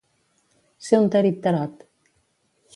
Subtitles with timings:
[0.87, 1.87] Ser un tarit-tarot.